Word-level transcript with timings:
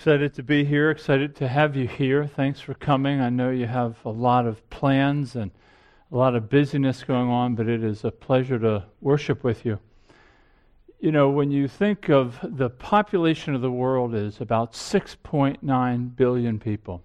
Excited 0.00 0.32
to 0.32 0.42
be 0.42 0.64
here, 0.64 0.90
excited 0.90 1.36
to 1.36 1.46
have 1.46 1.76
you 1.76 1.86
here. 1.86 2.26
Thanks 2.26 2.58
for 2.58 2.72
coming. 2.72 3.20
I 3.20 3.28
know 3.28 3.50
you 3.50 3.66
have 3.66 3.98
a 4.06 4.08
lot 4.08 4.46
of 4.46 4.70
plans 4.70 5.36
and 5.36 5.50
a 6.10 6.16
lot 6.16 6.34
of 6.34 6.48
busyness 6.48 7.04
going 7.04 7.28
on, 7.28 7.54
but 7.54 7.68
it 7.68 7.84
is 7.84 8.02
a 8.02 8.10
pleasure 8.10 8.58
to 8.60 8.86
worship 9.02 9.44
with 9.44 9.66
you. 9.66 9.78
You 11.00 11.12
know, 11.12 11.28
when 11.28 11.50
you 11.50 11.68
think 11.68 12.08
of 12.08 12.38
the 12.42 12.70
population 12.70 13.54
of 13.54 13.60
the 13.60 13.70
world 13.70 14.14
is 14.14 14.40
about 14.40 14.72
6.9 14.72 16.16
billion 16.16 16.58
people, 16.58 17.02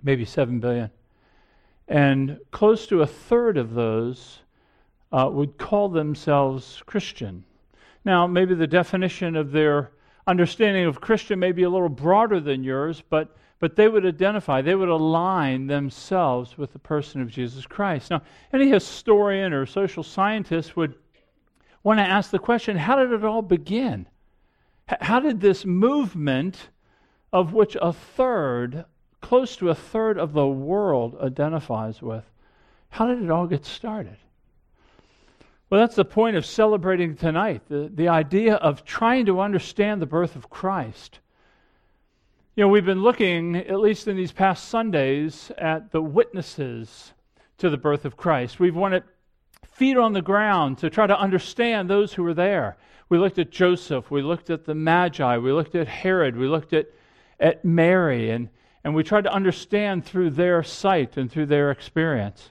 maybe 0.00 0.24
7 0.24 0.60
billion. 0.60 0.88
And 1.88 2.38
close 2.52 2.86
to 2.86 3.02
a 3.02 3.08
third 3.08 3.56
of 3.56 3.74
those 3.74 4.38
uh, 5.10 5.28
would 5.32 5.58
call 5.58 5.88
themselves 5.88 6.80
Christian. 6.86 7.42
Now, 8.04 8.28
maybe 8.28 8.54
the 8.54 8.68
definition 8.68 9.34
of 9.34 9.50
their 9.50 9.90
understanding 10.30 10.86
of 10.86 11.00
Christian 11.00 11.40
may 11.40 11.50
be 11.50 11.64
a 11.64 11.70
little 11.70 11.88
broader 11.88 12.38
than 12.38 12.62
yours, 12.62 13.02
but, 13.10 13.36
but 13.58 13.74
they 13.74 13.88
would 13.88 14.06
identify, 14.06 14.62
they 14.62 14.76
would 14.76 14.88
align 14.88 15.66
themselves 15.66 16.56
with 16.56 16.72
the 16.72 16.78
person 16.78 17.20
of 17.20 17.28
Jesus 17.28 17.66
Christ. 17.66 18.10
Now, 18.10 18.22
any 18.52 18.70
historian 18.70 19.52
or 19.52 19.66
social 19.66 20.04
scientist 20.04 20.76
would 20.76 20.94
want 21.82 21.98
to 21.98 22.04
ask 22.04 22.30
the 22.30 22.38
question 22.38 22.76
how 22.76 22.96
did 22.96 23.12
it 23.12 23.24
all 23.24 23.42
begin? 23.42 24.06
How 24.86 25.18
did 25.18 25.40
this 25.40 25.64
movement, 25.64 26.68
of 27.32 27.52
which 27.52 27.76
a 27.80 27.92
third, 27.92 28.84
close 29.20 29.56
to 29.56 29.70
a 29.70 29.74
third 29.74 30.16
of 30.16 30.32
the 30.32 30.46
world 30.46 31.16
identifies 31.20 32.00
with, 32.00 32.24
how 32.90 33.06
did 33.06 33.22
it 33.22 33.30
all 33.30 33.46
get 33.46 33.64
started? 33.64 34.16
Well, 35.70 35.80
that's 35.80 35.94
the 35.94 36.04
point 36.04 36.34
of 36.34 36.44
celebrating 36.44 37.14
tonight 37.14 37.62
the, 37.68 37.88
the 37.94 38.08
idea 38.08 38.56
of 38.56 38.84
trying 38.84 39.26
to 39.26 39.40
understand 39.40 40.02
the 40.02 40.06
birth 40.06 40.34
of 40.34 40.50
Christ. 40.50 41.20
You 42.56 42.64
know, 42.64 42.68
we've 42.68 42.84
been 42.84 43.04
looking, 43.04 43.54
at 43.54 43.78
least 43.78 44.08
in 44.08 44.16
these 44.16 44.32
past 44.32 44.68
Sundays, 44.68 45.52
at 45.56 45.92
the 45.92 46.02
witnesses 46.02 47.12
to 47.58 47.70
the 47.70 47.76
birth 47.76 48.04
of 48.04 48.16
Christ. 48.16 48.58
We've 48.58 48.74
wanted 48.74 49.04
feet 49.64 49.96
on 49.96 50.12
the 50.12 50.20
ground 50.20 50.78
to 50.78 50.90
try 50.90 51.06
to 51.06 51.16
understand 51.16 51.88
those 51.88 52.12
who 52.14 52.24
were 52.24 52.34
there. 52.34 52.76
We 53.08 53.18
looked 53.18 53.38
at 53.38 53.50
Joseph, 53.50 54.10
we 54.10 54.22
looked 54.22 54.50
at 54.50 54.64
the 54.64 54.74
Magi, 54.74 55.38
we 55.38 55.52
looked 55.52 55.76
at 55.76 55.86
Herod, 55.86 56.36
we 56.36 56.48
looked 56.48 56.72
at, 56.72 56.86
at 57.38 57.64
Mary, 57.64 58.30
and, 58.30 58.48
and 58.82 58.92
we 58.92 59.04
tried 59.04 59.24
to 59.24 59.32
understand 59.32 60.04
through 60.04 60.30
their 60.30 60.64
sight 60.64 61.16
and 61.16 61.30
through 61.30 61.46
their 61.46 61.70
experience. 61.70 62.50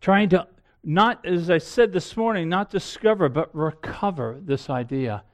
Trying 0.00 0.28
to 0.28 0.46
not, 0.84 1.24
as 1.24 1.50
I 1.50 1.58
said 1.58 1.92
this 1.92 2.16
morning, 2.16 2.48
not 2.48 2.70
discover, 2.70 3.28
but 3.28 3.54
recover 3.54 4.38
this 4.40 4.68
idea. 4.68 5.24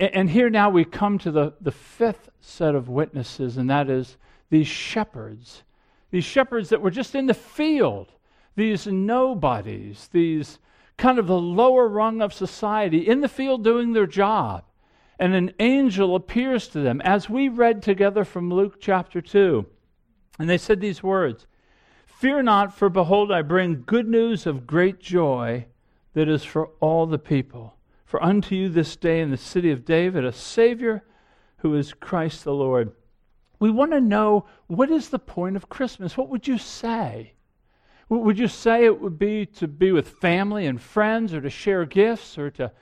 And 0.00 0.28
here 0.28 0.50
now 0.50 0.70
we 0.70 0.84
come 0.84 1.18
to 1.18 1.30
the, 1.30 1.54
the 1.60 1.72
fifth 1.72 2.30
set 2.40 2.74
of 2.74 2.88
witnesses, 2.88 3.56
and 3.56 3.70
that 3.70 3.88
is 3.88 4.16
these 4.50 4.66
shepherds. 4.66 5.62
These 6.10 6.24
shepherds 6.24 6.70
that 6.70 6.80
were 6.80 6.90
just 6.90 7.14
in 7.14 7.26
the 7.26 7.34
field, 7.34 8.12
these 8.56 8.86
nobodies, 8.86 10.08
these 10.12 10.58
kind 10.96 11.18
of 11.18 11.26
the 11.26 11.38
lower 11.38 11.86
rung 11.86 12.20
of 12.20 12.32
society, 12.32 13.06
in 13.06 13.20
the 13.20 13.28
field 13.28 13.62
doing 13.62 13.92
their 13.92 14.06
job. 14.06 14.64
And 15.18 15.34
an 15.34 15.52
angel 15.58 16.14
appears 16.14 16.68
to 16.68 16.80
them, 16.80 17.00
as 17.02 17.28
we 17.28 17.48
read 17.48 17.82
together 17.82 18.24
from 18.24 18.52
Luke 18.52 18.80
chapter 18.80 19.20
2. 19.20 19.66
And 20.38 20.48
they 20.48 20.58
said 20.58 20.80
these 20.80 21.02
words 21.02 21.46
Fear 22.18 22.42
not, 22.42 22.74
for 22.74 22.88
behold, 22.88 23.30
I 23.30 23.42
bring 23.42 23.84
good 23.86 24.08
news 24.08 24.44
of 24.44 24.66
great 24.66 24.98
joy 24.98 25.66
that 26.14 26.28
is 26.28 26.42
for 26.42 26.70
all 26.80 27.06
the 27.06 27.16
people. 27.16 27.76
For 28.04 28.20
unto 28.20 28.56
you 28.56 28.68
this 28.68 28.96
day 28.96 29.20
in 29.20 29.30
the 29.30 29.36
city 29.36 29.70
of 29.70 29.84
David 29.84 30.24
a 30.24 30.32
Savior 30.32 31.04
who 31.58 31.76
is 31.76 31.92
Christ 31.92 32.42
the 32.42 32.52
Lord. 32.52 32.90
We 33.60 33.70
want 33.70 33.92
to 33.92 34.00
know 34.00 34.46
what 34.66 34.90
is 34.90 35.10
the 35.10 35.20
point 35.20 35.54
of 35.54 35.68
Christmas? 35.68 36.16
What 36.16 36.28
would 36.28 36.48
you 36.48 36.58
say? 36.58 37.34
Would 38.08 38.40
you 38.40 38.48
say 38.48 38.84
it 38.84 39.00
would 39.00 39.16
be 39.16 39.46
to 39.46 39.68
be 39.68 39.92
with 39.92 40.08
family 40.08 40.66
and 40.66 40.82
friends 40.82 41.32
or 41.32 41.40
to 41.40 41.50
share 41.50 41.84
gifts 41.84 42.36
or 42.36 42.50
to, 42.50 42.72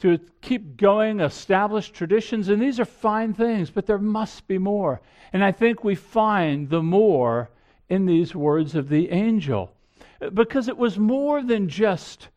to 0.00 0.18
keep 0.42 0.76
going 0.76 1.20
established 1.20 1.94
traditions? 1.94 2.50
And 2.50 2.60
these 2.60 2.78
are 2.78 2.84
fine 2.84 3.32
things, 3.32 3.70
but 3.70 3.86
there 3.86 3.96
must 3.96 4.46
be 4.46 4.58
more. 4.58 5.00
And 5.32 5.42
I 5.42 5.50
think 5.50 5.82
we 5.82 5.94
find 5.94 6.68
the 6.68 6.82
more 6.82 7.48
in 7.92 8.06
these 8.06 8.34
words 8.34 8.74
of 8.74 8.88
the 8.88 9.10
angel. 9.10 9.72
Because 10.32 10.68
it 10.68 10.76
was 10.76 10.98
more 10.98 11.42
than 11.42 11.68
just 11.68 12.28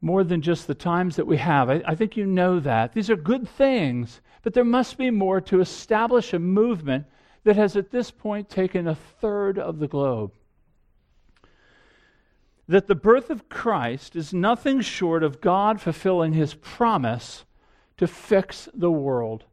more 0.00 0.22
than 0.22 0.40
just 0.40 0.68
the 0.68 0.74
times 0.76 1.16
that 1.16 1.26
we 1.26 1.36
have. 1.38 1.68
I, 1.68 1.82
I, 1.84 1.96
think 1.96 2.16
you 2.16 2.24
know 2.24 2.60
that. 2.60 2.92
These 2.92 3.10
are 3.10 3.16
good 3.16 3.48
things 3.48 4.20
but 4.42 4.54
there 4.54 4.64
must 4.64 4.96
be 4.96 5.10
more 5.10 5.40
to 5.42 5.60
establish 5.60 6.32
a 6.32 6.38
movement 6.38 7.06
that 7.44 7.56
has 7.56 7.76
at 7.76 7.90
this 7.90 8.10
point 8.10 8.48
taken 8.48 8.86
a 8.86 8.94
third 8.94 9.58
of 9.58 9.78
the 9.78 9.88
globe. 9.88 10.32
That 12.66 12.86
the 12.86 12.94
birth 12.94 13.30
of 13.30 13.48
christ 13.48 14.14
is 14.14 14.32
nothing 14.32 14.80
short 14.80 15.22
of 15.22 15.40
god 15.40 15.80
fulfilling 15.80 16.34
his 16.34 16.54
promise 16.54 17.44
to 17.96 18.06
fix 18.06 18.68
the 18.74 18.90
world 18.90 19.44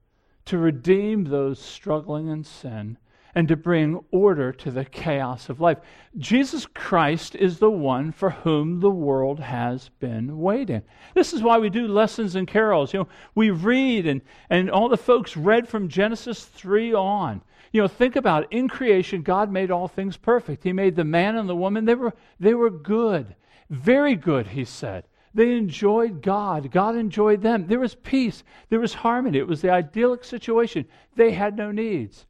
to 0.46 0.58
redeem 0.58 1.26
those 1.26 1.60
struggling 1.60 2.28
in 2.28 2.44
sin 2.44 2.98
and 3.36 3.50
to 3.50 3.58
bring 3.58 4.00
order 4.12 4.54
to 4.54 4.72
the 4.72 4.86
chaos 4.86 5.50
of 5.50 5.60
life. 5.60 5.78
Jesus 6.18 6.66
Christ 6.66 7.36
is 7.36 7.60
the 7.60 7.70
one 7.70 8.14
for 8.14 8.30
whom 8.30 8.80
the 8.80 8.90
world 8.90 9.42
has 9.42 9.90
been 10.00 10.40
waiting. 10.40 10.82
This 11.14 11.34
is 11.34 11.44
why 11.44 11.58
we 11.58 11.70
do 11.70 11.86
lessons 11.86 12.36
and 12.36 12.48
carols. 12.48 12.94
You 12.94 13.02
know, 13.02 13.08
we 13.36 13.52
read 13.52 14.08
and, 14.08 14.22
and 14.50 14.72
all 14.72 14.88
the 14.88 14.96
folks 14.96 15.36
read 15.36 15.68
from 15.68 15.90
Genesis 15.90 16.46
3 16.46 16.94
on. 16.94 17.42
You 17.74 17.82
know, 17.82 17.90
think 17.90 18.16
about 18.16 18.44
it. 18.44 18.56
In 18.56 18.70
creation, 18.70 19.22
God 19.22 19.52
made 19.52 19.70
all 19.70 19.90
things 19.90 20.16
perfect. 20.16 20.64
He 20.64 20.72
made 20.72 20.96
the 20.96 21.04
man 21.04 21.36
and 21.36 21.50
the 21.50 21.56
woman. 21.56 21.84
They 21.84 21.96
were, 21.96 22.14
they 22.40 22.54
were 22.54 22.70
good. 22.70 23.36
Very 23.70 24.16
good, 24.16 24.48
he 24.48 24.64
said. 24.64 25.04
They 25.34 25.58
enjoyed 25.58 26.22
God. 26.22 26.72
God 26.72 26.96
enjoyed 26.96 27.42
them. 27.42 27.68
There 27.68 27.82
was 27.82 27.96
peace. 27.96 28.46
There 28.70 28.80
was 28.80 28.94
harmony. 28.94 29.40
It 29.40 29.48
was 29.48 29.62
the 29.62 29.72
idyllic 29.72 30.24
situation. 30.24 30.86
They 31.18 31.32
had 31.32 31.58
no 31.58 31.74
needs 31.74 32.26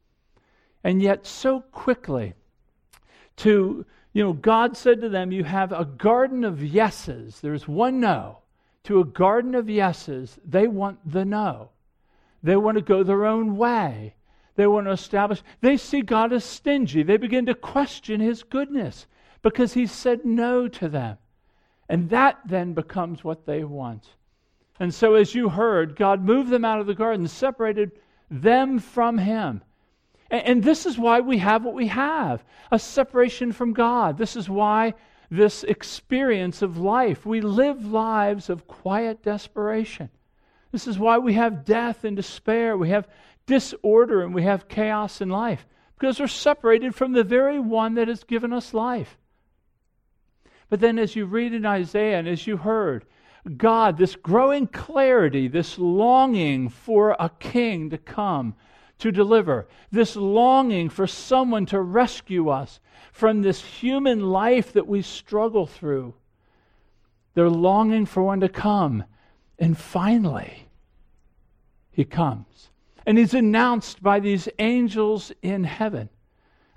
and 0.86 1.02
yet 1.02 1.26
so 1.26 1.62
quickly 1.72 2.32
to, 3.34 3.84
you 4.12 4.22
know, 4.22 4.32
God 4.32 4.76
said 4.76 5.00
to 5.00 5.08
them, 5.08 5.32
You 5.32 5.42
have 5.42 5.72
a 5.72 5.84
garden 5.84 6.44
of 6.44 6.62
yeses. 6.62 7.40
There's 7.40 7.66
one 7.66 7.98
no. 7.98 8.38
To 8.84 9.00
a 9.00 9.04
garden 9.04 9.56
of 9.56 9.68
yeses, 9.68 10.38
they 10.44 10.68
want 10.68 11.00
the 11.04 11.24
no. 11.24 11.70
They 12.40 12.54
want 12.54 12.76
to 12.76 12.82
go 12.82 13.02
their 13.02 13.26
own 13.26 13.56
way. 13.56 14.14
They 14.54 14.68
want 14.68 14.86
to 14.86 14.92
establish, 14.92 15.42
they 15.60 15.76
see 15.76 16.02
God 16.02 16.32
as 16.32 16.44
stingy. 16.44 17.02
They 17.02 17.16
begin 17.16 17.46
to 17.46 17.54
question 17.56 18.20
his 18.20 18.44
goodness 18.44 19.08
because 19.42 19.74
he 19.74 19.88
said 19.88 20.24
no 20.24 20.68
to 20.68 20.88
them. 20.88 21.18
And 21.88 22.10
that 22.10 22.38
then 22.46 22.74
becomes 22.74 23.24
what 23.24 23.44
they 23.44 23.64
want. 23.64 24.06
And 24.78 24.94
so, 24.94 25.14
as 25.14 25.34
you 25.34 25.48
heard, 25.48 25.96
God 25.96 26.24
moved 26.24 26.50
them 26.50 26.64
out 26.64 26.78
of 26.78 26.86
the 26.86 26.94
garden, 26.94 27.26
separated 27.26 27.90
them 28.30 28.78
from 28.78 29.18
him. 29.18 29.62
And, 30.30 30.62
this 30.62 30.86
is 30.86 30.98
why 30.98 31.20
we 31.20 31.38
have 31.38 31.64
what 31.64 31.74
we 31.74 31.86
have 31.86 32.44
a 32.72 32.78
separation 32.78 33.52
from 33.52 33.72
God. 33.72 34.18
This 34.18 34.34
is 34.34 34.48
why 34.48 34.94
this 35.30 35.62
experience 35.64 36.62
of 36.62 36.78
life, 36.78 37.24
we 37.24 37.40
live 37.40 37.86
lives 37.86 38.50
of 38.50 38.66
quiet 38.66 39.22
desperation. 39.22 40.10
This 40.72 40.86
is 40.86 40.98
why 40.98 41.18
we 41.18 41.34
have 41.34 41.64
death 41.64 42.04
and 42.04 42.16
despair, 42.16 42.76
we 42.76 42.90
have 42.90 43.08
disorder, 43.46 44.22
and 44.22 44.34
we 44.34 44.42
have 44.42 44.68
chaos 44.68 45.20
in 45.20 45.28
life, 45.28 45.66
because 45.98 46.18
we're 46.18 46.26
separated 46.26 46.94
from 46.94 47.12
the 47.12 47.24
very 47.24 47.58
one 47.58 47.94
that 47.94 48.08
has 48.08 48.24
given 48.24 48.52
us 48.52 48.74
life. 48.74 49.16
But 50.68 50.80
then, 50.80 50.98
as 50.98 51.14
you 51.14 51.26
read 51.26 51.54
in 51.54 51.64
Isaiah 51.64 52.18
and 52.18 52.28
as 52.28 52.46
you 52.46 52.56
heard, 52.56 53.04
God, 53.56 53.96
this 53.96 54.16
growing 54.16 54.66
clarity, 54.66 55.46
this 55.46 55.78
longing 55.78 56.68
for 56.68 57.16
a 57.18 57.30
king 57.38 57.90
to 57.90 57.98
come, 57.98 58.56
to 58.98 59.12
deliver, 59.12 59.66
this 59.90 60.16
longing 60.16 60.88
for 60.88 61.06
someone 61.06 61.66
to 61.66 61.80
rescue 61.80 62.48
us 62.48 62.80
from 63.12 63.42
this 63.42 63.62
human 63.62 64.20
life 64.30 64.72
that 64.72 64.86
we 64.86 65.02
struggle 65.02 65.66
through. 65.66 66.14
They're 67.34 67.50
longing 67.50 68.06
for 68.06 68.22
one 68.22 68.40
to 68.40 68.48
come. 68.48 69.04
And 69.58 69.76
finally, 69.76 70.68
he 71.90 72.04
comes. 72.04 72.70
And 73.06 73.18
he's 73.18 73.34
announced 73.34 74.02
by 74.02 74.20
these 74.20 74.48
angels 74.58 75.32
in 75.42 75.64
heaven. 75.64 76.08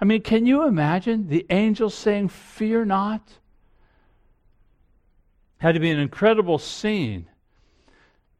I 0.01 0.05
mean, 0.05 0.21
can 0.21 0.45
you 0.45 0.65
imagine 0.65 1.27
the 1.27 1.45
angels 1.49 1.93
saying, 1.93 2.29
Fear 2.29 2.85
not? 2.85 3.37
Had 5.57 5.73
to 5.73 5.79
be 5.79 5.91
an 5.91 5.99
incredible 5.99 6.57
scene. 6.57 7.27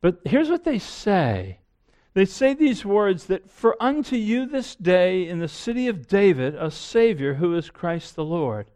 But 0.02 0.20
here's 0.24 0.50
what 0.50 0.64
they 0.64 0.80
say 0.80 1.60
they 2.14 2.26
say 2.26 2.54
these 2.54 2.84
words 2.84 3.26
that 3.26 3.50
for 3.50 3.76
unto 3.82 4.16
you 4.16 4.46
this 4.46 4.76
day 4.76 5.28
in 5.28 5.40
the 5.40 5.48
city 5.48 5.88
of 5.88 6.08
David 6.08 6.56
a 6.56 6.72
Savior 6.72 7.36
who 7.36 7.56
is 7.56 7.70
Christ 7.70 8.16
the 8.16 8.26
Lord. 8.26 8.68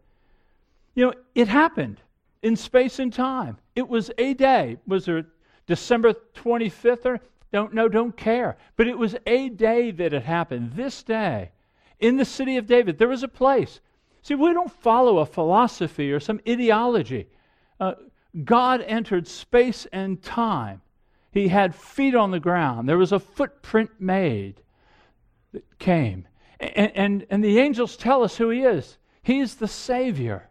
You 0.94 1.06
know, 1.06 1.14
it 1.34 1.48
happened 1.48 2.00
in 2.42 2.56
space 2.56 2.98
and 2.98 3.12
time. 3.12 3.58
It 3.74 3.88
was 3.88 4.10
a 4.18 4.34
day. 4.34 4.76
Was 4.86 5.06
there 5.06 5.26
December 5.66 6.14
25th 6.34 7.06
or 7.06 7.20
don't 7.54 7.72
know, 7.72 7.88
don't 7.88 8.16
care. 8.16 8.56
But 8.76 8.88
it 8.88 8.98
was 8.98 9.14
a 9.26 9.48
day 9.48 9.92
that 9.92 10.12
it 10.12 10.24
happened. 10.24 10.72
This 10.72 11.04
day, 11.04 11.52
in 12.00 12.16
the 12.16 12.24
city 12.24 12.56
of 12.56 12.66
David, 12.66 12.98
there 12.98 13.06
was 13.06 13.22
a 13.22 13.28
place. 13.28 13.78
See, 14.22 14.34
we 14.34 14.52
don't 14.52 14.72
follow 14.72 15.18
a 15.18 15.26
philosophy 15.26 16.12
or 16.12 16.18
some 16.18 16.40
ideology. 16.48 17.28
Uh, 17.78 17.94
God 18.42 18.82
entered 18.82 19.28
space 19.28 19.86
and 19.92 20.20
time. 20.20 20.82
He 21.34 21.48
had 21.48 21.74
feet 21.74 22.14
on 22.14 22.30
the 22.30 22.38
ground. 22.38 22.88
There 22.88 22.96
was 22.96 23.10
a 23.10 23.18
footprint 23.18 23.90
made 23.98 24.62
that 25.52 25.78
came. 25.80 26.28
And, 26.60 26.92
and, 26.94 27.26
and 27.28 27.44
the 27.44 27.58
angels 27.58 27.96
tell 27.96 28.22
us 28.22 28.36
who 28.36 28.50
He 28.50 28.62
is. 28.62 28.98
He's 29.20 29.56
the 29.56 29.66
Savior. 29.66 30.48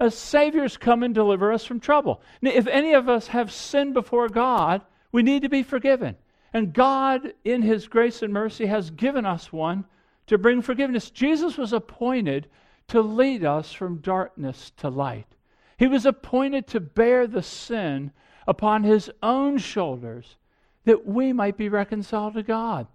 A 0.00 0.10
Savior's 0.10 0.76
come 0.76 1.04
and 1.04 1.14
deliver 1.14 1.52
us 1.52 1.64
from 1.64 1.78
trouble. 1.78 2.20
Now, 2.42 2.50
if 2.50 2.66
any 2.66 2.94
of 2.94 3.08
us 3.08 3.28
have 3.28 3.52
sinned 3.52 3.94
before 3.94 4.28
God, 4.28 4.82
we 5.12 5.22
need 5.22 5.42
to 5.42 5.48
be 5.48 5.62
forgiven. 5.62 6.16
And 6.52 6.72
God, 6.72 7.32
in 7.44 7.62
His 7.62 7.86
grace 7.86 8.20
and 8.20 8.32
mercy, 8.32 8.66
has 8.66 8.90
given 8.90 9.24
us 9.24 9.52
one 9.52 9.84
to 10.26 10.36
bring 10.36 10.62
forgiveness. 10.62 11.10
Jesus 11.10 11.56
was 11.56 11.72
appointed 11.72 12.48
to 12.88 13.00
lead 13.00 13.44
us 13.44 13.72
from 13.72 13.98
darkness 13.98 14.72
to 14.78 14.88
light. 14.88 15.36
He 15.76 15.86
was 15.86 16.04
appointed 16.04 16.66
to 16.68 16.80
bear 16.80 17.28
the 17.28 17.42
sin 17.42 18.10
upon 18.48 18.82
his 18.82 19.10
own 19.22 19.58
shoulders 19.58 20.36
that 20.86 21.06
we 21.06 21.34
might 21.34 21.58
be 21.58 21.68
reconciled 21.68 22.32
to 22.32 22.42
God, 22.42 22.86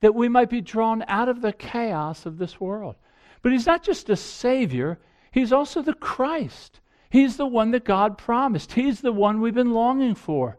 that 0.00 0.14
we 0.14 0.26
might 0.26 0.48
be 0.48 0.62
drawn 0.62 1.04
out 1.06 1.28
of 1.28 1.42
the 1.42 1.52
chaos 1.52 2.24
of 2.24 2.38
this 2.38 2.58
world. 2.58 2.96
But 3.42 3.52
he's 3.52 3.66
not 3.66 3.82
just 3.82 4.08
a 4.08 4.16
Savior, 4.16 4.98
he's 5.30 5.52
also 5.52 5.82
the 5.82 5.92
Christ. 5.92 6.80
He's 7.10 7.36
the 7.36 7.46
one 7.46 7.72
that 7.72 7.84
God 7.84 8.16
promised, 8.16 8.72
he's 8.72 9.02
the 9.02 9.12
one 9.12 9.40
we've 9.40 9.54
been 9.54 9.74
longing 9.74 10.14
for. 10.14 10.56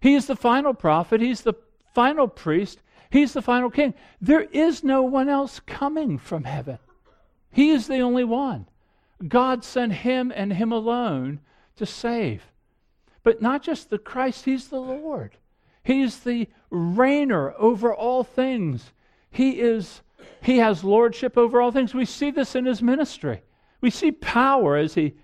He 0.00 0.14
is 0.14 0.26
the 0.26 0.36
final 0.36 0.74
prophet, 0.74 1.22
he's 1.22 1.40
the 1.40 1.54
final 1.94 2.28
priest, 2.28 2.82
he's 3.08 3.32
the 3.32 3.40
final 3.40 3.70
king. 3.70 3.94
There 4.20 4.42
is 4.42 4.84
no 4.84 5.02
one 5.02 5.30
else 5.30 5.60
coming 5.60 6.18
from 6.18 6.44
heaven. 6.44 6.78
He 7.50 7.70
is 7.70 7.86
the 7.86 8.00
only 8.00 8.24
one. 8.24 8.66
God 9.26 9.64
sent 9.64 9.92
him 9.94 10.30
and 10.34 10.52
him 10.52 10.72
alone 10.72 11.40
to 11.76 11.86
save. 11.86 12.51
But 13.22 13.40
not 13.40 13.62
just 13.62 13.90
the 13.90 13.98
Christ, 13.98 14.44
he's 14.44 14.68
the 14.68 14.80
Lord. 14.80 15.36
He's 15.84 16.20
the 16.20 16.48
reigner 16.70 17.54
over 17.58 17.94
all 17.94 18.24
things. 18.24 18.92
He 19.30 19.60
is 19.60 20.02
he 20.40 20.58
has 20.58 20.84
lordship 20.84 21.36
over 21.36 21.60
all 21.60 21.72
things. 21.72 21.94
We 21.94 22.04
see 22.04 22.30
this 22.30 22.54
in 22.54 22.64
his 22.64 22.82
ministry. 22.82 23.42
We 23.80 23.90
see 23.90 24.12
power 24.12 24.76
as 24.76 24.94
he 24.94 25.14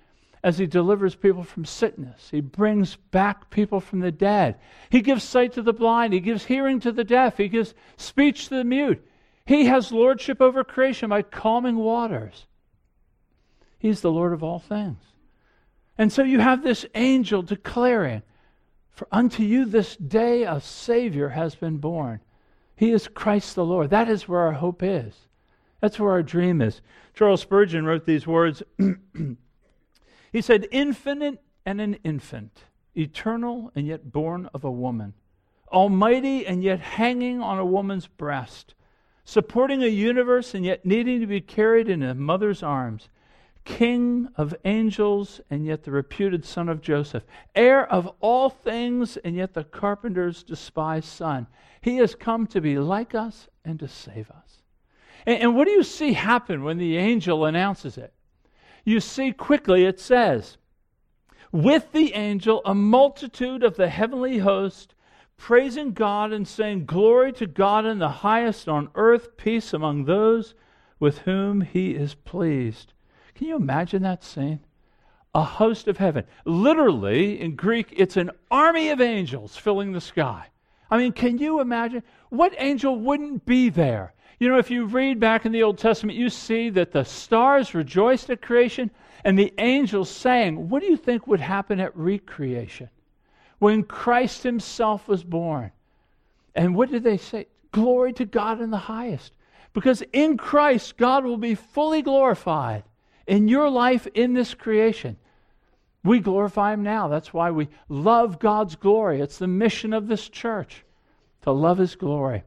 as 0.42 0.58
he 0.58 0.66
delivers 0.66 1.16
people 1.16 1.42
from 1.42 1.64
sickness. 1.64 2.28
He 2.30 2.40
brings 2.40 2.96
back 2.96 3.50
people 3.50 3.80
from 3.80 4.00
the 4.00 4.12
dead. 4.12 4.56
He 4.88 5.00
gives 5.00 5.24
sight 5.24 5.52
to 5.54 5.62
the 5.62 5.72
blind. 5.72 6.12
He 6.12 6.20
gives 6.20 6.44
hearing 6.44 6.78
to 6.80 6.92
the 6.92 7.04
deaf. 7.04 7.36
He 7.36 7.48
gives 7.48 7.74
speech 7.96 8.48
to 8.48 8.56
the 8.56 8.64
mute. 8.64 9.04
He 9.44 9.66
has 9.66 9.90
lordship 9.90 10.40
over 10.40 10.62
creation 10.62 11.08
by 11.08 11.22
calming 11.22 11.76
waters. 11.76 12.46
He's 13.78 14.00
the 14.00 14.12
Lord 14.12 14.32
of 14.32 14.44
all 14.44 14.58
things. 14.58 14.98
And 15.98 16.12
so 16.12 16.22
you 16.22 16.38
have 16.38 16.62
this 16.62 16.86
angel 16.94 17.42
declaring, 17.42 18.22
For 18.90 19.08
unto 19.10 19.42
you 19.42 19.64
this 19.64 19.96
day 19.96 20.44
a 20.44 20.60
Savior 20.60 21.30
has 21.30 21.56
been 21.56 21.78
born. 21.78 22.20
He 22.76 22.92
is 22.92 23.08
Christ 23.08 23.56
the 23.56 23.64
Lord. 23.64 23.90
That 23.90 24.08
is 24.08 24.28
where 24.28 24.40
our 24.40 24.52
hope 24.52 24.82
is. 24.84 25.14
That's 25.80 25.98
where 25.98 26.12
our 26.12 26.22
dream 26.22 26.62
is. 26.62 26.80
Charles 27.14 27.40
Spurgeon 27.40 27.84
wrote 27.84 28.06
these 28.06 28.26
words. 28.26 28.62
he 30.32 30.40
said, 30.40 30.68
Infinite 30.70 31.42
and 31.66 31.80
an 31.80 31.94
infant, 32.04 32.62
eternal 32.96 33.72
and 33.74 33.86
yet 33.86 34.12
born 34.12 34.48
of 34.54 34.62
a 34.62 34.70
woman, 34.70 35.14
almighty 35.72 36.46
and 36.46 36.62
yet 36.62 36.80
hanging 36.80 37.42
on 37.42 37.58
a 37.58 37.66
woman's 37.66 38.06
breast, 38.06 38.74
supporting 39.24 39.82
a 39.82 39.88
universe 39.88 40.54
and 40.54 40.64
yet 40.64 40.86
needing 40.86 41.20
to 41.20 41.26
be 41.26 41.40
carried 41.40 41.88
in 41.88 42.02
a 42.04 42.14
mother's 42.14 42.62
arms 42.62 43.08
king 43.64 44.28
of 44.36 44.54
angels, 44.64 45.40
and 45.50 45.66
yet 45.66 45.84
the 45.84 45.90
reputed 45.90 46.44
son 46.44 46.68
of 46.68 46.80
Joseph, 46.80 47.24
heir 47.54 47.86
of 47.90 48.10
all 48.20 48.50
things, 48.50 49.16
and 49.18 49.36
yet 49.36 49.54
the 49.54 49.64
carpenter's 49.64 50.42
despised 50.42 51.08
son. 51.08 51.46
He 51.80 51.96
has 51.98 52.14
come 52.14 52.46
to 52.48 52.60
be 52.60 52.78
like 52.78 53.14
us 53.14 53.48
and 53.64 53.78
to 53.80 53.88
save 53.88 54.30
us. 54.30 54.62
And, 55.26 55.42
and 55.42 55.56
what 55.56 55.66
do 55.66 55.72
you 55.72 55.82
see 55.82 56.12
happen 56.12 56.64
when 56.64 56.78
the 56.78 56.96
angel 56.96 57.44
announces 57.44 57.98
it? 57.98 58.12
You 58.84 59.00
see 59.00 59.32
quickly 59.32 59.84
it 59.84 60.00
says, 60.00 60.56
with 61.52 61.92
the 61.92 62.14
angel, 62.14 62.60
a 62.64 62.74
multitude 62.74 63.62
of 63.62 63.76
the 63.76 63.88
heavenly 63.88 64.38
host 64.38 64.94
praising 65.38 65.92
God 65.92 66.32
and 66.32 66.46
saying, 66.46 66.84
Glory 66.84 67.32
to 67.34 67.46
God 67.46 67.86
in 67.86 67.98
the 67.98 68.08
highest 68.08 68.68
on 68.68 68.90
earth, 68.94 69.36
peace 69.36 69.72
among 69.72 70.04
those 70.04 70.54
with 71.00 71.18
whom 71.18 71.62
he 71.62 71.92
is 71.92 72.14
pleased. 72.14 72.92
Can 73.38 73.46
you 73.46 73.56
imagine 73.56 74.02
that 74.02 74.24
scene? 74.24 74.58
A 75.32 75.44
host 75.44 75.86
of 75.86 75.98
heaven. 75.98 76.24
Literally, 76.44 77.40
in 77.40 77.54
Greek, 77.54 77.94
it's 77.96 78.16
an 78.16 78.32
army 78.50 78.88
of 78.88 79.00
angels 79.00 79.56
filling 79.56 79.92
the 79.92 80.00
sky. 80.00 80.48
I 80.90 80.98
mean, 80.98 81.12
can 81.12 81.38
you 81.38 81.60
imagine? 81.60 82.02
What 82.30 82.52
angel 82.58 82.98
wouldn't 82.98 83.46
be 83.46 83.68
there? 83.68 84.12
You 84.40 84.48
know, 84.48 84.58
if 84.58 84.72
you 84.72 84.86
read 84.86 85.20
back 85.20 85.46
in 85.46 85.52
the 85.52 85.62
Old 85.62 85.78
Testament, 85.78 86.18
you 86.18 86.30
see 86.30 86.68
that 86.70 86.90
the 86.90 87.04
stars 87.04 87.74
rejoiced 87.74 88.28
at 88.28 88.42
creation 88.42 88.90
and 89.24 89.38
the 89.38 89.54
angels 89.58 90.10
sang. 90.10 90.68
What 90.68 90.80
do 90.82 90.88
you 90.88 90.96
think 90.96 91.28
would 91.28 91.38
happen 91.38 91.78
at 91.78 91.96
recreation? 91.96 92.90
When 93.60 93.84
Christ 93.84 94.42
himself 94.42 95.06
was 95.06 95.22
born. 95.22 95.70
And 96.56 96.74
what 96.74 96.90
did 96.90 97.04
they 97.04 97.18
say? 97.18 97.46
Glory 97.70 98.12
to 98.14 98.24
God 98.24 98.60
in 98.60 98.72
the 98.72 98.78
highest. 98.78 99.32
Because 99.74 100.02
in 100.12 100.36
Christ, 100.36 100.96
God 100.96 101.24
will 101.24 101.38
be 101.38 101.54
fully 101.54 102.02
glorified 102.02 102.82
in 103.28 103.46
your 103.46 103.68
life 103.68 104.08
in 104.14 104.32
this 104.32 104.54
creation. 104.54 105.16
We 106.02 106.18
glorify 106.18 106.72
Him 106.72 106.82
now. 106.82 107.08
That's 107.08 107.32
why 107.32 107.50
we 107.50 107.68
love 107.88 108.38
God's 108.38 108.74
glory. 108.74 109.20
It's 109.20 109.38
the 109.38 109.46
mission 109.46 109.92
of 109.92 110.08
this 110.08 110.28
church 110.28 110.84
to 111.42 111.52
love 111.52 111.78
His 111.78 111.94
glory. 111.94 112.44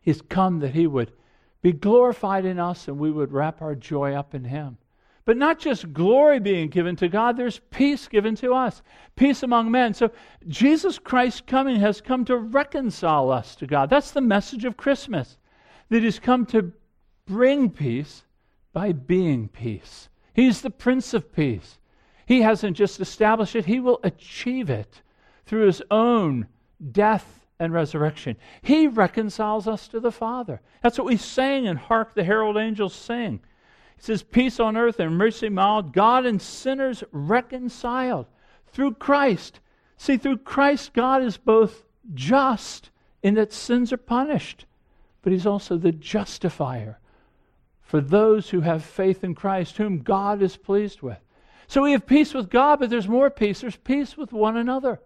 He's 0.00 0.22
come 0.22 0.60
that 0.60 0.74
He 0.74 0.86
would 0.86 1.12
be 1.60 1.72
glorified 1.72 2.44
in 2.46 2.58
us 2.58 2.88
and 2.88 2.98
we 2.98 3.10
would 3.10 3.32
wrap 3.32 3.60
our 3.60 3.74
joy 3.74 4.14
up 4.14 4.34
in 4.34 4.44
Him. 4.44 4.78
But 5.26 5.36
not 5.36 5.58
just 5.58 5.92
glory 5.92 6.40
being 6.40 6.70
given 6.70 6.96
to 6.96 7.08
God, 7.08 7.36
there's 7.36 7.60
peace 7.70 8.08
given 8.08 8.34
to 8.36 8.54
us, 8.54 8.82
peace 9.14 9.42
among 9.42 9.70
men. 9.70 9.92
So 9.92 10.10
Jesus 10.46 10.98
Christ 10.98 11.46
coming 11.46 11.80
has 11.80 12.00
come 12.00 12.24
to 12.24 12.38
reconcile 12.38 13.30
us 13.30 13.54
to 13.56 13.66
God. 13.66 13.90
That's 13.90 14.12
the 14.12 14.22
message 14.22 14.64
of 14.64 14.78
Christmas, 14.78 15.36
that 15.90 16.02
He's 16.02 16.18
come 16.18 16.46
to 16.46 16.72
bring 17.26 17.68
peace 17.68 18.22
by 18.78 18.92
being 18.92 19.48
peace. 19.48 20.08
He's 20.32 20.60
the 20.60 20.70
Prince 20.70 21.12
of 21.12 21.32
Peace. 21.34 21.80
He 22.26 22.42
hasn't 22.42 22.76
just 22.76 23.00
established 23.00 23.56
it, 23.56 23.64
He 23.64 23.80
will 23.80 23.98
achieve 24.04 24.70
it 24.70 25.02
through 25.46 25.66
His 25.66 25.82
own 25.90 26.46
death 26.92 27.44
and 27.58 27.72
resurrection. 27.72 28.36
He 28.62 28.86
reconciles 28.86 29.66
us 29.66 29.88
to 29.88 29.98
the 29.98 30.12
Father. 30.12 30.60
That's 30.80 30.96
what 30.96 31.08
we 31.08 31.16
sang 31.16 31.66
and 31.66 31.76
hark 31.76 32.14
the 32.14 32.22
herald 32.22 32.56
angels 32.56 32.94
sing. 32.94 33.40
He 33.96 34.02
says, 34.02 34.22
Peace 34.22 34.60
on 34.60 34.76
earth 34.76 35.00
and 35.00 35.18
mercy 35.18 35.48
mild, 35.48 35.92
God 35.92 36.24
and 36.24 36.40
sinners 36.40 37.02
reconciled 37.10 38.26
through 38.68 38.94
Christ. 38.94 39.58
See, 39.96 40.18
through 40.18 40.38
Christ, 40.38 40.92
God 40.92 41.20
is 41.24 41.36
both 41.36 41.82
just 42.14 42.90
in 43.24 43.34
that 43.34 43.52
sins 43.52 43.92
are 43.92 43.96
punished, 43.96 44.66
but 45.22 45.32
He's 45.32 45.46
also 45.46 45.76
the 45.76 45.90
justifier 45.90 47.00
for 47.88 48.02
those 48.02 48.50
who 48.50 48.60
have 48.60 48.84
faith 48.84 49.24
in 49.24 49.34
Christ, 49.34 49.78
whom 49.78 50.02
God 50.02 50.42
is 50.42 50.58
pleased 50.58 51.00
with. 51.00 51.16
So 51.68 51.82
we 51.82 51.92
have 51.92 52.06
peace 52.06 52.34
with 52.34 52.50
God, 52.50 52.80
but 52.80 52.90
there's 52.90 53.08
more 53.08 53.30
peace. 53.30 53.62
There's 53.62 53.76
peace 53.76 54.14
with 54.14 54.30
one 54.30 54.58
another. 54.58 55.00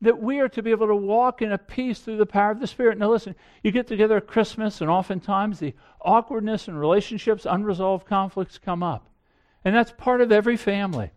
That 0.00 0.20
we 0.20 0.40
are 0.40 0.48
to 0.48 0.60
be 0.60 0.72
able 0.72 0.88
to 0.88 0.96
walk 0.96 1.40
in 1.40 1.52
a 1.52 1.58
peace 1.58 2.00
through 2.00 2.16
the 2.16 2.26
power 2.26 2.50
of 2.50 2.58
the 2.58 2.66
Spirit. 2.66 2.98
Now, 2.98 3.12
listen, 3.12 3.36
you 3.62 3.70
get 3.70 3.86
together 3.86 4.16
at 4.16 4.26
Christmas, 4.26 4.80
and 4.80 4.90
oftentimes 4.90 5.60
the 5.60 5.72
awkwardness 6.00 6.66
in 6.66 6.74
relationships, 6.74 7.46
unresolved 7.48 8.08
conflicts 8.08 8.58
come 8.58 8.82
up. 8.82 9.08
And 9.64 9.72
that's 9.72 9.92
part 9.92 10.20
of 10.20 10.32
every 10.32 10.56
family. 10.56 11.12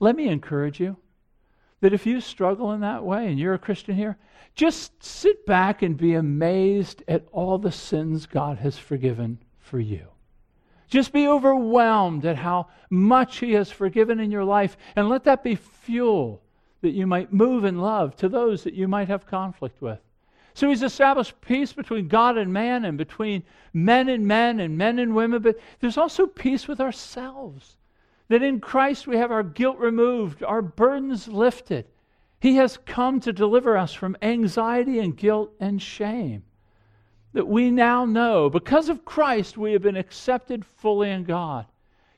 Let 0.00 0.16
me 0.16 0.28
encourage 0.28 0.80
you 0.80 0.98
that 1.80 1.94
if 1.94 2.04
you 2.04 2.20
struggle 2.20 2.72
in 2.72 2.80
that 2.80 3.04
way 3.04 3.28
and 3.28 3.38
you're 3.38 3.54
a 3.54 3.58
Christian 3.58 3.96
here, 3.96 4.18
just 4.54 5.02
sit 5.02 5.46
back 5.46 5.80
and 5.80 5.96
be 5.96 6.12
amazed 6.12 7.02
at 7.08 7.24
all 7.32 7.56
the 7.56 7.72
sins 7.72 8.26
God 8.26 8.58
has 8.58 8.76
forgiven 8.76 9.38
for 9.64 9.80
you. 9.80 10.06
Just 10.88 11.12
be 11.12 11.26
overwhelmed 11.26 12.24
at 12.26 12.36
how 12.36 12.68
much 12.90 13.38
He 13.38 13.52
has 13.52 13.70
forgiven 13.70 14.20
in 14.20 14.30
your 14.30 14.44
life, 14.44 14.76
and 14.94 15.08
let 15.08 15.24
that 15.24 15.42
be 15.42 15.56
fuel 15.56 16.42
that 16.82 16.90
you 16.90 17.06
might 17.06 17.32
move 17.32 17.64
in 17.64 17.78
love 17.78 18.14
to 18.16 18.28
those 18.28 18.62
that 18.62 18.74
you 18.74 18.86
might 18.86 19.08
have 19.08 19.26
conflict 19.26 19.80
with. 19.80 19.98
So 20.52 20.68
He's 20.68 20.82
established 20.82 21.40
peace 21.40 21.72
between 21.72 22.06
God 22.06 22.36
and 22.36 22.52
man, 22.52 22.84
and 22.84 22.98
between 22.98 23.42
men 23.72 24.08
and 24.08 24.26
men, 24.26 24.60
and 24.60 24.76
men 24.76 24.98
and 24.98 25.14
women, 25.14 25.42
but 25.42 25.58
there's 25.80 25.98
also 25.98 26.26
peace 26.26 26.68
with 26.68 26.80
ourselves. 26.80 27.76
That 28.28 28.42
in 28.42 28.60
Christ 28.60 29.06
we 29.06 29.16
have 29.16 29.32
our 29.32 29.42
guilt 29.42 29.78
removed, 29.78 30.42
our 30.42 30.62
burdens 30.62 31.26
lifted. 31.26 31.86
He 32.40 32.56
has 32.56 32.78
come 32.84 33.20
to 33.20 33.32
deliver 33.32 33.76
us 33.76 33.94
from 33.94 34.16
anxiety 34.20 34.98
and 34.98 35.16
guilt 35.16 35.52
and 35.58 35.80
shame. 35.80 36.44
That 37.34 37.46
we 37.46 37.70
now 37.70 38.04
know, 38.04 38.48
because 38.48 38.88
of 38.88 39.04
Christ, 39.04 39.58
we 39.58 39.72
have 39.72 39.82
been 39.82 39.96
accepted 39.96 40.64
fully 40.64 41.10
in 41.10 41.24
God. 41.24 41.66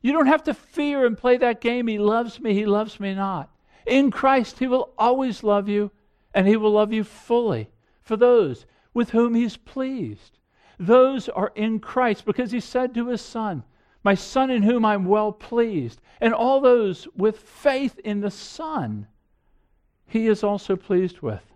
You 0.02 0.12
don't 0.12 0.26
have 0.26 0.44
to 0.44 0.54
fear 0.54 1.04
and 1.04 1.18
play 1.18 1.37
that 1.38 1.61
game. 1.61 1.88
He 1.88 1.99
loves 1.99 2.38
me, 2.38 2.54
He 2.54 2.66
loves 2.66 3.00
me 3.00 3.14
not. 3.14 3.50
In 3.87 4.11
Christ, 4.11 4.58
He 4.58 4.66
will 4.66 4.92
always 4.99 5.42
love 5.42 5.68
you, 5.68 5.90
and 6.35 6.46
He 6.46 6.56
will 6.56 6.70
love 6.70 6.92
you 6.92 7.02
fully 7.02 7.70
for 8.02 8.16
those 8.16 8.66
with 8.94 9.11
whom 9.11 9.35
He's 9.35 9.56
pleased. 9.56 10.38
Those 10.78 11.30
are 11.30 11.50
in 11.54 11.80
Christ 11.80 12.25
because 12.25 12.52
He 12.52 12.61
said 12.61 12.94
to 12.94 13.08
His 13.08 13.23
Son, 13.23 13.64
My 14.04 14.14
Son 14.14 14.50
in 14.50 14.62
whom 14.62 14.85
I'm 14.85 15.06
well 15.06 15.32
pleased. 15.32 16.00
And 16.20 16.35
all 16.35 16.61
those 16.61 17.08
with 17.16 17.38
faith 17.38 17.99
in 18.00 18.20
the 18.20 18.30
Son, 18.30 19.06
He 20.06 20.26
is 20.26 20.44
also 20.44 20.76
pleased 20.76 21.20
with. 21.20 21.55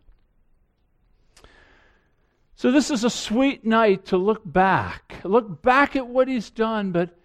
So, 2.61 2.71
this 2.71 2.91
is 2.91 3.05
a 3.05 3.09
sweet 3.09 3.65
night 3.65 4.05
to 4.09 4.19
look 4.19 4.43
back. 4.45 5.15
Look 5.25 5.63
back 5.63 5.97
at 5.97 6.07
what 6.07 6.29
He's 6.29 6.51
done, 6.51 6.93
but 6.93 7.17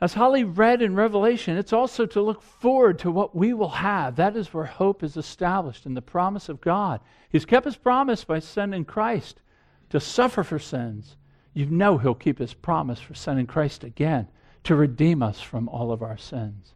as 0.00 0.14
Holly 0.14 0.42
read 0.42 0.80
in 0.80 0.94
Revelation, 0.94 1.58
it's 1.58 1.74
also 1.74 2.06
to 2.06 2.22
look 2.22 2.40
forward 2.40 2.98
to 3.00 3.10
what 3.10 3.36
we 3.36 3.52
will 3.52 3.68
have. 3.68 4.16
That 4.16 4.38
is 4.38 4.54
where 4.54 4.64
hope 4.64 5.02
is 5.02 5.18
established 5.18 5.84
in 5.84 5.92
the 5.92 6.00
promise 6.00 6.48
of 6.48 6.62
God. 6.62 7.00
He's 7.28 7.44
kept 7.44 7.66
his 7.66 7.76
promise 7.76 8.24
by 8.24 8.38
sending 8.38 8.86
Christ 8.86 9.42
to 9.90 10.00
suffer 10.00 10.42
for 10.42 10.58
sins. 10.58 11.18
You 11.52 11.66
know 11.66 11.98
he'll 11.98 12.14
keep 12.14 12.38
his 12.38 12.54
promise 12.54 13.00
for 13.00 13.12
sending 13.12 13.46
Christ 13.46 13.84
again 13.84 14.28
to 14.64 14.74
redeem 14.74 15.22
us 15.22 15.42
from 15.42 15.68
all 15.68 15.92
of 15.92 16.00
our 16.00 16.16
sins. 16.16 16.72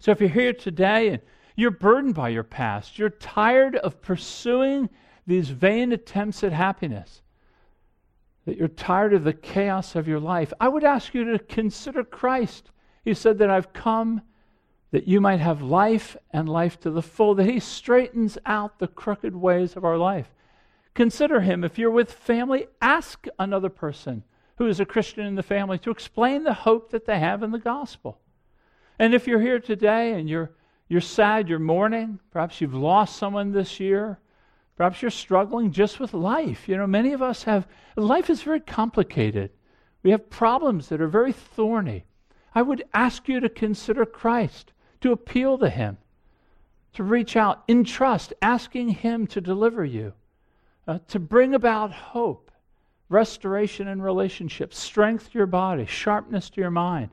So 0.00 0.10
if 0.10 0.18
you're 0.18 0.30
here 0.30 0.52
today 0.52 1.10
and 1.10 1.22
you're 1.54 1.70
burdened 1.70 2.16
by 2.16 2.30
your 2.30 2.42
past, 2.42 2.98
you're 2.98 3.08
tired 3.08 3.76
of 3.76 4.02
pursuing 4.02 4.90
these 5.28 5.50
vain 5.50 5.92
attempts 5.92 6.42
at 6.42 6.52
happiness, 6.52 7.20
that 8.46 8.56
you're 8.56 8.66
tired 8.66 9.12
of 9.12 9.24
the 9.24 9.34
chaos 9.34 9.94
of 9.94 10.08
your 10.08 10.18
life, 10.18 10.54
I 10.58 10.68
would 10.68 10.84
ask 10.84 11.12
you 11.12 11.32
to 11.32 11.38
consider 11.38 12.02
Christ. 12.02 12.70
He 13.04 13.12
said 13.12 13.36
that 13.38 13.50
I've 13.50 13.74
come 13.74 14.22
that 14.90 15.06
you 15.06 15.20
might 15.20 15.40
have 15.40 15.60
life 15.60 16.16
and 16.30 16.48
life 16.48 16.80
to 16.80 16.90
the 16.90 17.02
full, 17.02 17.34
that 17.34 17.44
He 17.44 17.60
straightens 17.60 18.38
out 18.46 18.78
the 18.78 18.88
crooked 18.88 19.36
ways 19.36 19.76
of 19.76 19.84
our 19.84 19.98
life. 19.98 20.34
Consider 20.94 21.42
Him. 21.42 21.62
If 21.62 21.78
you're 21.78 21.90
with 21.90 22.10
family, 22.10 22.66
ask 22.80 23.26
another 23.38 23.68
person 23.68 24.24
who 24.56 24.66
is 24.66 24.80
a 24.80 24.86
Christian 24.86 25.26
in 25.26 25.34
the 25.34 25.42
family 25.42 25.78
to 25.80 25.90
explain 25.90 26.42
the 26.42 26.54
hope 26.54 26.90
that 26.90 27.04
they 27.04 27.18
have 27.18 27.42
in 27.42 27.50
the 27.50 27.58
gospel. 27.58 28.18
And 28.98 29.12
if 29.12 29.26
you're 29.26 29.42
here 29.42 29.60
today 29.60 30.14
and 30.14 30.26
you're, 30.26 30.52
you're 30.88 31.02
sad, 31.02 31.50
you're 31.50 31.58
mourning, 31.58 32.18
perhaps 32.30 32.62
you've 32.62 32.72
lost 32.72 33.16
someone 33.16 33.52
this 33.52 33.78
year, 33.78 34.18
Perhaps 34.78 35.02
you're 35.02 35.10
struggling 35.10 35.72
just 35.72 35.98
with 35.98 36.14
life. 36.14 36.68
You 36.68 36.76
know, 36.76 36.86
many 36.86 37.12
of 37.12 37.20
us 37.20 37.42
have, 37.42 37.66
life 37.96 38.30
is 38.30 38.42
very 38.42 38.60
complicated. 38.60 39.50
We 40.04 40.12
have 40.12 40.30
problems 40.30 40.88
that 40.88 41.00
are 41.00 41.08
very 41.08 41.32
thorny. 41.32 42.04
I 42.54 42.62
would 42.62 42.84
ask 42.94 43.28
you 43.28 43.40
to 43.40 43.48
consider 43.48 44.06
Christ, 44.06 44.72
to 45.00 45.10
appeal 45.10 45.58
to 45.58 45.68
Him, 45.68 45.98
to 46.92 47.02
reach 47.02 47.36
out 47.36 47.64
in 47.66 47.82
trust, 47.82 48.32
asking 48.40 48.90
Him 48.90 49.26
to 49.26 49.40
deliver 49.40 49.84
you, 49.84 50.12
uh, 50.86 51.00
to 51.08 51.18
bring 51.18 51.54
about 51.54 51.92
hope, 51.92 52.52
restoration 53.08 53.88
in 53.88 54.00
relationships, 54.00 54.78
strength 54.78 55.32
to 55.32 55.38
your 55.38 55.48
body, 55.48 55.86
sharpness 55.86 56.50
to 56.50 56.60
your 56.60 56.70
mind. 56.70 57.10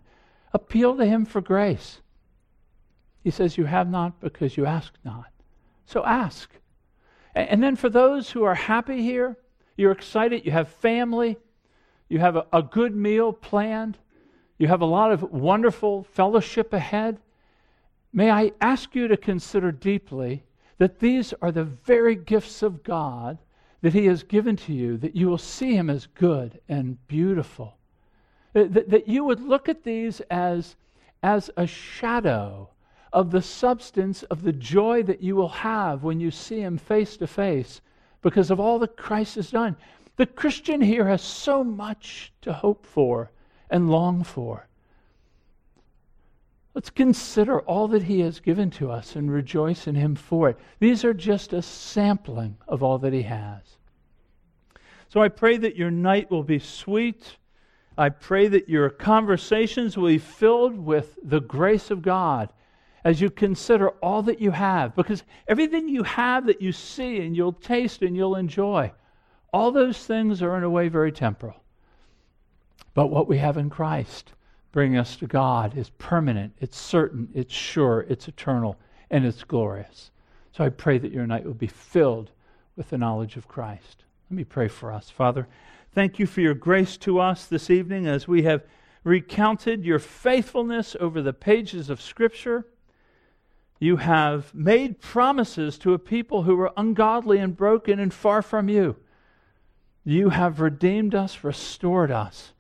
Appeal 0.54 0.96
to 0.98 1.06
Him 1.06 1.26
for 1.26 1.42
grace. 1.42 2.00
He 3.24 3.32
says, 3.32 3.58
You 3.58 3.66
have 3.66 3.90
not 3.90 4.22
because 4.22 4.56
you 4.56 4.68
ask 4.68 4.94
not. 5.04 5.32
So 5.88 6.06
ask. 6.06 6.52
And 7.36 7.62
then 7.62 7.76
for 7.76 7.90
those 7.90 8.32
who 8.32 8.44
are 8.44 8.56
happy 8.56 9.04
here, 9.04 9.38
you're 9.76 9.92
excited, 9.92 10.46
you 10.46 10.52
have 10.52 10.70
family, 10.70 11.38
you 12.08 12.20
have 12.20 12.38
a, 12.38 12.46
a 12.54 12.64
good 12.64 12.96
meal 12.96 13.34
planned, 13.34 13.98
you 14.58 14.68
have 14.68 14.82
a 14.82 14.86
lot 14.86 15.12
of 15.12 15.22
wonderful 15.22 16.04
fellowship 16.04 16.72
ahead. 16.72 17.20
May 18.14 18.32
I 18.32 18.54
ask 18.62 18.96
you 18.96 19.10
to 19.10 19.18
consider 19.18 19.74
deeply 19.74 20.44
that 20.78 21.00
these 21.00 21.34
are 21.42 21.52
the 21.52 21.66
very 21.66 22.16
gifts 22.16 22.64
of 22.64 22.84
God 22.84 23.38
that 23.82 23.94
He 23.94 24.06
has 24.06 24.24
given 24.24 24.56
to 24.58 24.74
you, 24.74 24.96
that 24.98 25.16
you 25.16 25.28
will 25.28 25.38
see 25.38 25.76
Him 25.76 25.90
as 25.90 26.08
good 26.08 26.62
and 26.70 27.06
beautiful. 27.08 27.78
That, 28.54 28.90
that 28.90 29.10
you 29.10 29.26
would 29.26 29.42
look 29.42 29.68
at 29.68 29.84
these 29.84 30.22
as, 30.32 30.78
as 31.22 31.50
a 31.58 31.68
shadow 31.68 32.70
of 33.16 33.32
the 33.32 33.42
substance 33.42 34.24
of 34.24 34.44
the 34.44 34.52
joy 34.52 35.02
that 35.02 35.24
you 35.24 35.38
will 35.38 35.48
have 35.48 36.04
when 36.04 36.20
you 36.20 36.30
see 36.30 36.60
Him 36.60 36.78
face 36.78 37.16
to 37.16 37.26
face 37.26 37.80
because 38.22 38.52
of 38.52 38.60
all 38.60 38.78
that 38.78 38.98
Christ 38.98 39.36
has 39.36 39.52
done. 39.52 39.78
The 40.18 40.26
Christian 40.26 40.82
here 40.82 41.08
has 41.08 41.22
so 41.22 41.64
much 41.64 42.34
to 42.42 42.52
hope 42.52 42.86
for 42.86 43.32
and 43.70 43.90
long 43.90 44.26
for. 44.26 44.68
Let's 46.74 46.90
consider 46.90 47.62
all 47.62 47.88
that 47.88 48.04
He 48.04 48.20
has 48.20 48.42
given 48.42 48.70
to 48.72 48.92
us 48.92 49.16
and 49.16 49.32
rejoice 49.32 49.88
in 49.88 49.96
Him 49.96 50.16
for 50.16 50.50
it. 50.50 50.60
These 50.80 51.06
are 51.06 51.14
just 51.14 51.54
a 51.54 51.62
sampling 51.62 52.58
of 52.68 52.84
all 52.84 52.98
that 52.98 53.14
He 53.14 53.22
has. 53.22 53.62
So 55.08 55.22
I 55.22 55.30
pray 55.30 55.56
that 55.56 55.78
your 55.78 55.90
night 55.90 56.30
will 56.30 56.44
be 56.44 56.60
sweet. 56.60 57.38
I 57.98 58.10
pray 58.10 58.50
that 58.50 58.68
your 58.68 58.90
conversations 58.90 59.96
will 59.96 60.10
be 60.10 60.18
filled 60.18 60.78
with 60.78 61.18
the 61.24 61.40
grace 61.40 61.90
of 61.92 62.02
God 62.02 62.50
as 63.06 63.22
you 63.22 63.30
consider 63.30 63.90
all 64.02 64.24
that 64.24 64.42
you 64.42 64.50
have, 64.50 64.96
because 64.96 65.24
everything 65.48 65.88
you 65.88 66.02
have 66.04 66.48
that 66.48 66.60
you 66.60 66.72
see 66.72 67.22
and 67.22 67.38
you'll 67.38 67.54
taste 67.54 68.02
and 68.02 68.16
you'll 68.16 68.36
enjoy, 68.36 68.92
all 69.54 69.72
those 69.72 70.06
things 70.06 70.42
are 70.42 70.58
in 70.58 70.64
a 70.64 70.70
way 70.70 70.88
very 70.88 71.12
temporal. 71.12 71.64
But 72.96 73.08
what 73.08 73.28
we 73.28 73.38
have 73.38 73.58
in 73.58 73.70
Christ, 73.70 74.34
bringing 74.72 74.98
us 74.98 75.16
to 75.18 75.28
God, 75.28 75.78
is 75.78 75.92
permanent, 75.92 76.54
it's 76.60 76.78
certain, 76.78 77.30
it's 77.36 77.54
sure, 77.54 78.08
it's 78.10 78.28
eternal, 78.28 78.76
and 79.12 79.24
it's 79.24 79.44
glorious. 79.44 80.10
So 80.52 80.64
I 80.64 80.70
pray 80.70 80.98
that 80.98 81.12
your 81.12 81.28
night 81.28 81.46
will 81.46 81.54
be 81.54 81.68
filled 81.68 82.32
with 82.76 82.90
the 82.90 82.98
knowledge 82.98 83.38
of 83.38 83.48
Christ. 83.48 84.04
Let 84.32 84.38
me 84.38 84.44
pray 84.46 84.68
for 84.68 84.92
us. 84.92 85.12
Father, 85.12 85.48
thank 85.94 86.18
you 86.18 86.26
for 86.26 86.42
your 86.42 86.56
grace 86.56 86.98
to 86.98 87.20
us 87.20 87.46
this 87.46 87.70
evening 87.70 88.08
as 88.08 88.28
we 88.28 88.42
have 88.44 88.64
recounted 89.04 89.86
your 89.86 90.00
faithfulness 90.00 90.96
over 91.00 91.22
the 91.22 91.34
pages 91.34 91.92
of 91.92 92.02
Scripture. 92.02 92.66
You 93.80 93.98
have 93.98 94.54
made 94.54 95.02
promises 95.02 95.78
to 95.80 95.94
a 95.94 96.00
people 96.00 96.44
who 96.44 96.56
were 96.56 96.72
ungodly 96.78 97.40
and 97.40 97.56
broken 97.56 98.00
and 98.00 98.14
far 98.14 98.42
from 98.42 98.70
you. 98.70 98.96
You 100.04 100.30
have 100.30 100.62
redeemed 100.62 101.14
us, 101.14 101.44
restored 101.44 102.12
us. 102.12 102.54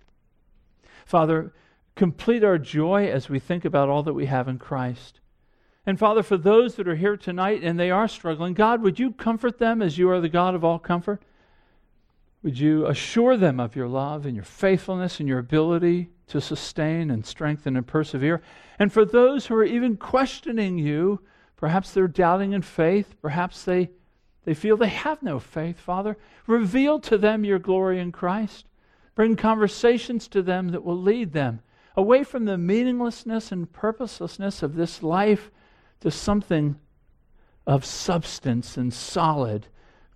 Father, 1.06 1.54
complete 1.96 2.44
our 2.44 2.58
joy 2.58 3.08
as 3.08 3.30
we 3.30 3.40
think 3.40 3.64
about 3.64 3.88
all 3.88 4.04
that 4.04 4.14
we 4.14 4.26
have 4.26 4.48
in 4.48 4.58
Christ. 4.58 5.20
And 5.86 6.00
Father, 6.00 6.24
for 6.24 6.38
those 6.38 6.76
that 6.76 6.88
are 6.88 6.96
here 6.96 7.16
tonight 7.16 7.62
and 7.64 7.80
they 7.80 7.92
are 7.92 8.08
struggling, 8.08 8.56
God, 8.56 8.82
would 8.82 9.00
you 9.00 9.12
comfort 9.12 9.60
them 9.60 9.82
as 9.82 9.98
you 9.98 10.10
are 10.10 10.20
the 10.20 10.28
God 10.28 10.56
of 10.56 10.64
all 10.64 10.80
comfort? 10.80 11.22
Would 12.42 12.60
you 12.60 12.88
assure 12.88 13.38
them 13.38 13.60
of 13.60 13.76
your 13.76 13.88
love 13.88 14.26
and 14.26 14.36
your 14.36 14.44
faithfulness 14.44 15.20
and 15.20 15.30
your 15.30 15.40
ability 15.40 16.10
to 16.28 16.42
sustain 16.42 17.12
and 17.12 17.26
strengthen 17.26 17.76
and 17.76 17.86
persevere? 17.86 18.42
And 18.80 18.92
for 18.92 19.06
those 19.06 19.46
who 19.46 19.56
are 19.56 19.64
even 19.64 19.98
questioning 19.98 20.78
you, 20.78 21.22
perhaps 21.56 21.92
they're 21.92 22.08
doubting 22.08 22.54
in 22.54 22.62
faith, 22.62 23.16
perhaps 23.22 23.64
they, 23.64 23.90
they 24.44 24.54
feel 24.54 24.78
they 24.78 24.88
have 24.88 25.24
no 25.24 25.40
faith, 25.40 25.80
Father, 25.80 26.18
reveal 26.48 27.00
to 27.02 27.18
them 27.18 27.44
your 27.44 27.60
glory 27.60 28.00
in 28.00 28.12
Christ. 28.12 28.66
Bring 29.16 29.36
conversations 29.36 30.28
to 30.30 30.42
them 30.42 30.70
that 30.70 30.84
will 30.84 31.02
lead 31.02 31.34
them 31.34 31.62
away 31.96 32.24
from 32.24 32.46
the 32.46 32.58
meaninglessness 32.58 33.52
and 33.52 33.72
purposelessness 33.72 34.62
of 34.62 34.76
this 34.76 35.02
life 35.02 35.50
to 36.02 36.12
something 36.12 36.76
of 37.66 37.86
substance 37.86 38.78
and 38.78 38.94
solid 38.94 39.68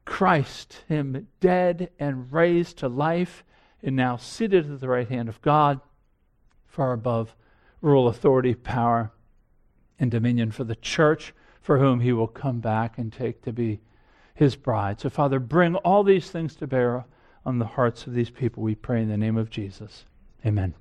Christ, 0.06 0.84
Him 0.88 1.28
dead 1.40 1.92
and 2.00 2.32
raised 2.32 2.80
to 2.80 2.88
life, 2.88 3.44
and 3.84 3.96
now 3.96 4.18
seated 4.18 4.70
at 4.70 4.80
the 4.80 4.90
right 4.90 5.08
hand 5.08 5.30
of 5.30 5.42
God, 5.42 5.80
far 6.80 6.94
above 6.94 7.36
rule, 7.82 8.08
authority, 8.08 8.56
power, 8.56 9.12
and 10.00 10.10
dominion 10.10 10.50
for 10.50 10.64
the 10.64 10.78
church, 10.78 11.34
for 11.62 11.78
whom 11.78 12.00
He 12.00 12.14
will 12.14 12.26
come 12.26 12.62
back 12.62 12.98
and 12.98 13.12
take 13.12 13.42
to 13.42 13.52
be 13.52 13.82
His 14.34 14.56
bride. 14.56 15.02
So, 15.02 15.10
Father, 15.10 15.42
bring 15.42 15.76
all 15.76 16.06
these 16.06 16.32
things 16.32 16.56
to 16.56 16.68
bear 16.68 17.04
on 17.46 17.60
the 17.60 17.66
hearts 17.66 18.08
of 18.08 18.14
these 18.14 18.30
people, 18.30 18.64
we 18.64 18.76
pray 18.76 19.02
in 19.02 19.10
the 19.10 19.18
name 19.18 19.36
of 19.36 19.50
Jesus. 19.50 20.06
Amen. 20.46 20.74